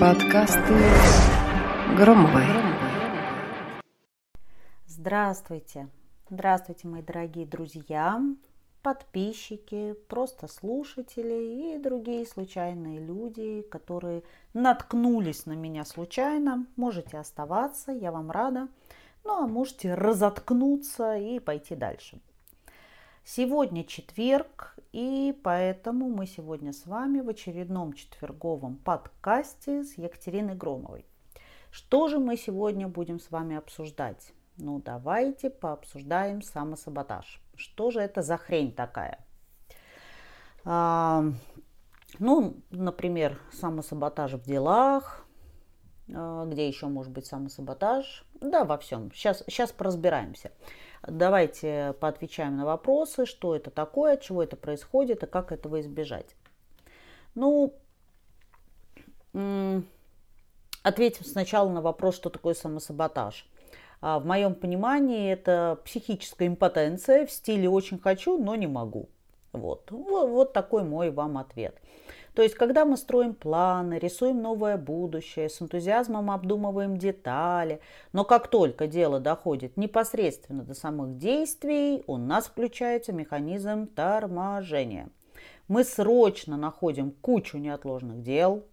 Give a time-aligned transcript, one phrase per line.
[0.00, 0.74] Подкасты
[1.98, 2.44] Громовой.
[4.86, 5.88] Здравствуйте.
[6.30, 8.22] Здравствуйте, мои дорогие друзья,
[8.82, 14.22] подписчики, просто слушатели и другие случайные люди, которые
[14.54, 16.66] наткнулись на меня случайно.
[16.76, 18.68] Можете оставаться, я вам рада.
[19.24, 22.18] Ну а можете разоткнуться и пойти дальше.
[23.24, 31.04] Сегодня четверг, и поэтому мы сегодня с вами в очередном четверговом подкасте с Екатериной Громовой.
[31.72, 34.32] Что же мы сегодня будем с вами обсуждать?
[34.56, 37.42] Ну, давайте пообсуждаем самосаботаж.
[37.56, 39.18] Что же это за хрень такая?
[40.64, 41.24] А,
[42.20, 45.26] ну, например, самосаботаж в делах.
[46.14, 48.24] А, где еще может быть самосаботаж?
[48.40, 49.10] Да, во всем.
[49.12, 50.52] Сейчас, сейчас поразбираемся.
[51.06, 56.34] Давайте поотвечаем на вопросы, что это такое, от чего это происходит и как этого избежать.
[57.34, 57.74] Ну,
[60.82, 63.46] ответим сначала на вопрос, что такое самосаботаж.
[64.00, 69.08] А в моем понимании это психическая импотенция в стиле «очень хочу, но не могу».
[69.52, 71.80] Вот, вот, вот такой мой вам ответ.
[72.34, 77.80] То есть, когда мы строим планы, рисуем новое будущее, с энтузиазмом обдумываем детали,
[78.12, 85.08] но как только дело доходит непосредственно до самых действий, у нас включается механизм торможения.
[85.68, 88.64] Мы срочно находим кучу неотложных дел,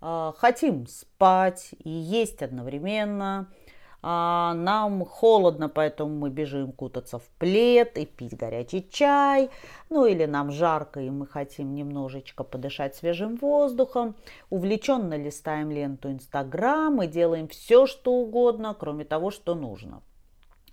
[0.00, 3.52] а, хотим спать и есть одновременно–
[4.06, 9.48] а, нам холодно, поэтому мы бежим кутаться в плед и пить горячий чай.
[9.88, 14.14] Ну или нам жарко, и мы хотим немножечко подышать свежим воздухом.
[14.50, 20.02] Увлеченно листаем ленту Инстаграм и делаем все, что угодно, кроме того, что нужно.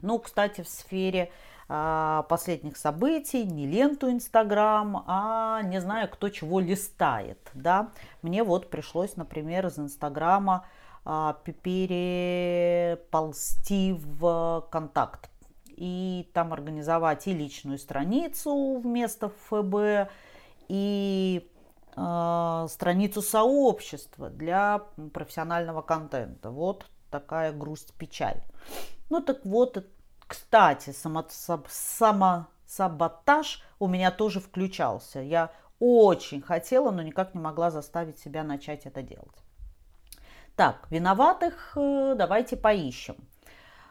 [0.00, 1.30] Ну, кстати, в сфере
[1.68, 7.90] а, последних событий, не ленту Инстаграм, а не знаю, кто чего листает, да.
[8.22, 10.64] Мне вот пришлось, например, из Инстаграма
[11.44, 12.96] переползти
[13.92, 15.30] в контакт
[15.78, 20.10] и там организовать и личную страницу вместо ФБ,
[20.68, 21.48] и
[21.96, 24.82] э, страницу сообщества для
[25.12, 26.50] профессионального контента.
[26.50, 28.42] Вот такая грусть-печаль.
[29.08, 29.86] Ну так вот,
[30.26, 31.24] кстати, само,
[31.68, 35.20] самосаботаж у меня тоже включался.
[35.20, 39.44] Я очень хотела, но никак не могла заставить себя начать это делать.
[40.58, 43.14] Так, виноватых э, давайте поищем.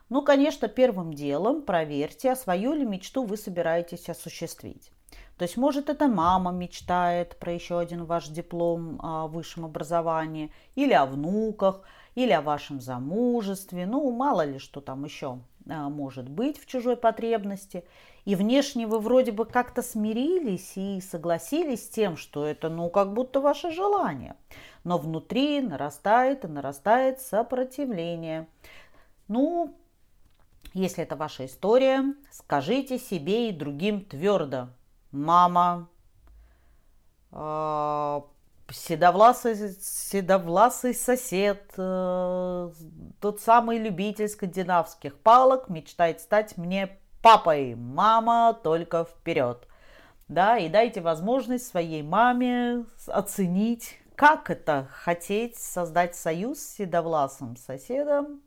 [0.09, 4.91] Ну, конечно, первым делом проверьте, а свою ли мечту вы собираетесь осуществить.
[5.37, 10.91] То есть, может, это мама мечтает про еще один ваш диплом о высшем образовании, или
[10.91, 11.83] о внуках,
[12.15, 16.97] или о вашем замужестве, ну, мало ли что там еще а, может быть в чужой
[16.97, 17.83] потребности.
[18.25, 23.13] И внешне вы вроде бы как-то смирились и согласились с тем, что это, ну, как
[23.13, 24.35] будто ваше желание
[24.87, 28.47] но внутри нарастает и нарастает сопротивление.
[29.27, 29.77] Ну,
[30.73, 34.69] если это ваша история, скажите себе и другим твердо.
[35.11, 35.89] Мама,
[37.33, 38.21] э,
[38.71, 42.71] седовласый, седовласый сосед, э,
[43.19, 47.75] тот самый любитель скандинавских палок мечтает стать мне папой.
[47.75, 49.67] Мама, только вперед.
[50.27, 58.41] Да, и дайте возможность своей маме оценить, как это хотеть создать союз с седовласым соседом,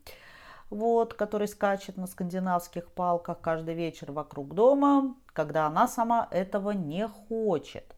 [0.69, 7.07] вот, который скачет на скандинавских палках каждый вечер вокруг дома, когда она сама этого не
[7.07, 7.95] хочет.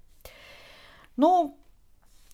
[1.18, 1.58] Ну,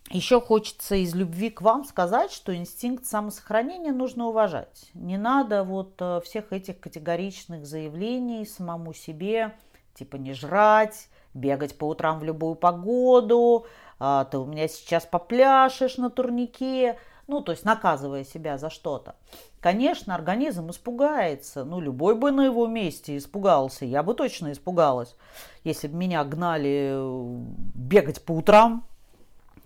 [0.10, 4.90] еще хочется из любви к вам сказать, что инстинкт самосохранения нужно уважать.
[4.94, 9.56] Не надо вот э, всех этих категоричных заявлений самому себе,
[9.94, 13.66] типа не жрать, бегать по утрам в любую погоду,
[14.00, 16.98] а, ты у меня сейчас попляшешь на турнике,
[17.28, 19.16] ну, то есть наказывая себя за что-то.
[19.60, 25.16] Конечно, организм испугается, ну, любой бы на его месте испугался, я бы точно испугалась,
[25.64, 27.46] если бы меня гнали э,
[27.76, 28.86] бегать по утрам,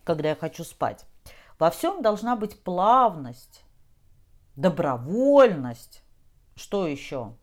[0.03, 1.05] когда я хочу спать.
[1.59, 3.63] Во всем должна быть плавность,
[4.55, 6.03] добровольность,
[6.55, 7.33] что еще?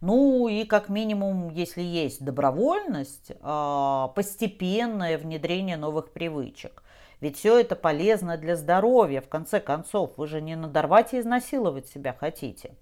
[0.00, 6.82] Ну и как минимум, если есть добровольность, а, постепенное внедрение новых привычек.
[7.20, 9.22] Ведь все это полезно для здоровья.
[9.22, 12.76] В конце концов, вы же не надорвать и изнасиловать себя хотите.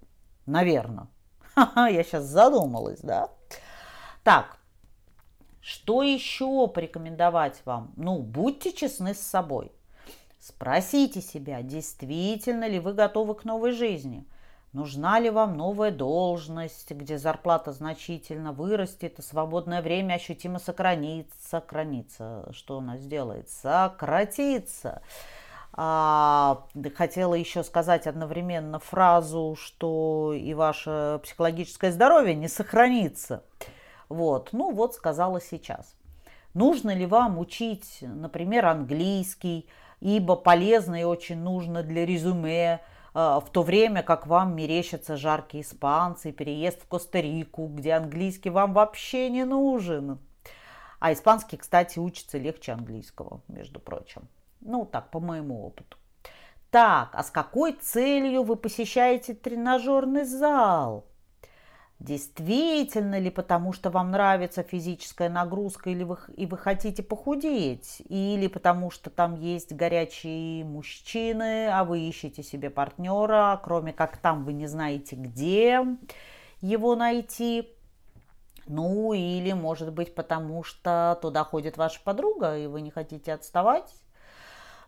[0.45, 1.07] Наверное.
[1.55, 3.29] Ха-ха, я сейчас задумалась, да?
[4.23, 4.57] Так,
[5.65, 7.91] что еще порекомендовать вам?
[7.95, 9.71] Ну, будьте честны с собой.
[10.39, 14.25] Спросите себя, действительно ли вы готовы к новой жизни–
[14.75, 22.49] Нужна ли вам новая должность, где зарплата значительно вырастет, и свободное время ощутимо сохранится, сохранится.
[22.51, 23.49] Что она сделает?
[23.49, 25.01] Сократится.
[25.71, 33.45] А, хотела еще сказать одновременно фразу, что и ваше психологическое здоровье не сохранится.
[34.09, 35.95] Вот, ну вот сказала сейчас.
[36.53, 39.67] Нужно ли вам учить, например, английский,
[39.99, 42.81] ибо полезно и очень нужно для резюме,
[43.13, 48.73] а, в то время как вам мерещатся жаркие испанцы, переезд в Коста-Рику, где английский вам
[48.73, 50.19] вообще не нужен.
[50.99, 54.27] А испанский, кстати, учится легче английского, между прочим.
[54.61, 55.97] Ну, так, по моему опыту.
[56.71, 61.05] Так, а с какой целью вы посещаете тренажерный зал?
[61.99, 68.01] Действительно ли потому, что вам нравится физическая нагрузка или вы, и вы хотите похудеть?
[68.09, 74.43] Или потому, что там есть горячие мужчины, а вы ищете себе партнера, кроме как там
[74.43, 75.85] вы не знаете, где
[76.59, 77.71] его найти?
[78.67, 83.93] Ну, или, может быть, потому что туда ходит ваша подруга, и вы не хотите отставать?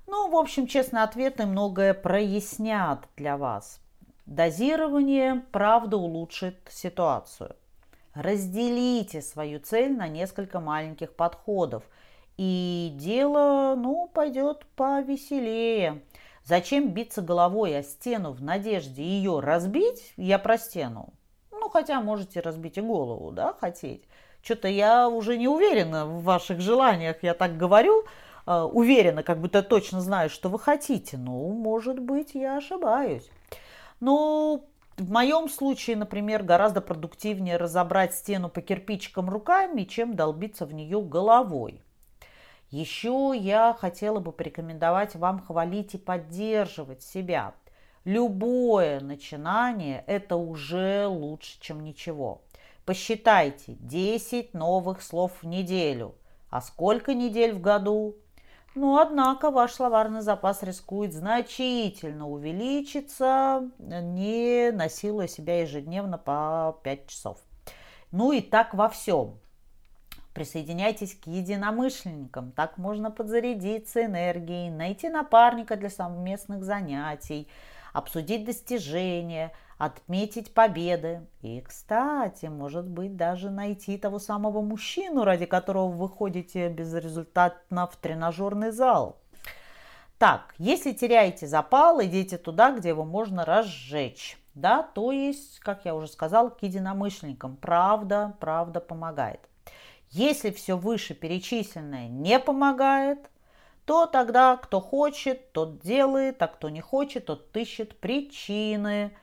[0.08, 3.80] Ну, в общем, честно, ответы многое прояснят для вас.
[4.28, 7.56] Дозирование, правда, улучшит ситуацию.
[8.14, 11.84] Разделите свою цель на несколько маленьких подходов,
[12.36, 16.04] и дело, ну, пойдет повеселее.
[16.44, 20.12] Зачем биться головой о стену в надежде ее разбить?
[20.18, 21.14] Я про стену.
[21.50, 24.04] Ну, хотя можете разбить и голову, да, хотеть.
[24.44, 28.04] Что-то я уже не уверена в ваших желаниях, я так говорю,
[28.46, 31.16] э, уверена, как будто точно знаю, что вы хотите.
[31.16, 33.30] Ну, может быть, я ошибаюсь.
[34.00, 40.74] Ну, в моем случае, например, гораздо продуктивнее разобрать стену по кирпичикам руками, чем долбиться в
[40.74, 41.82] нее головой.
[42.70, 47.54] Еще я хотела бы порекомендовать вам хвалить и поддерживать себя.
[48.04, 52.42] Любое начинание– это уже лучше, чем ничего.
[52.86, 56.16] Посчитайте 10 новых слов в неделю.
[56.50, 58.16] А сколько недель в году?
[58.78, 67.40] Но, однако, ваш словарный запас рискует значительно увеличиться, не насилуя себя ежедневно по 5 часов.
[68.12, 69.40] Ну и так во всем.
[70.36, 77.48] Присоединяйтесь к единомышленникам, так можно подзарядиться энергией, найти напарника для совместных занятий,
[77.94, 81.22] обсудить достижения– отметить победы.
[81.42, 87.96] И, кстати, может быть, даже найти того самого мужчину, ради которого вы ходите безрезультатно в
[87.98, 89.18] тренажерный зал.
[90.18, 94.40] Так, если теряете запал, идите туда, где его можно разжечь.
[94.56, 97.56] Да, то есть, как я уже сказал, к единомышленникам.
[97.58, 99.42] Правда, правда помогает.
[100.10, 103.30] Если все вышеперечисленное не помогает,
[103.86, 109.12] то тогда кто хочет, тот делает, а кто не хочет, тот ищет причины–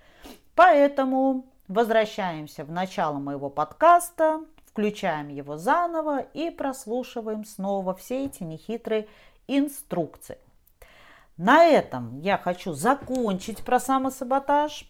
[0.55, 9.09] Поэтому возвращаемся в начало моего подкаста, включаем его заново и прослушиваем снова все эти нехитрые
[9.49, 10.39] инструкции.
[11.37, 14.89] На этом я хочу закончить про самосаботаж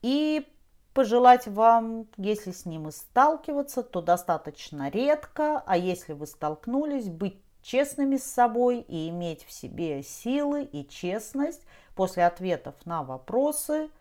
[0.00, 0.48] и
[0.94, 7.36] пожелать вам, если с ним и сталкиваться, то достаточно редко, а если вы столкнулись, быть
[7.62, 11.62] честными с собой и иметь в себе силы и честность
[11.94, 13.90] после ответов на вопросы–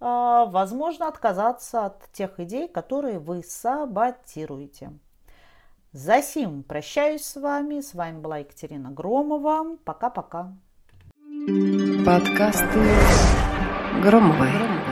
[0.00, 4.92] возможно отказаться от тех идей, которые вы саботируете.
[5.92, 7.80] За сим прощаюсь с вами.
[7.80, 9.76] С вами была Екатерина Громова.
[9.84, 10.52] Пока-пока.
[12.04, 12.82] Подкасты
[14.02, 14.85] Громовой.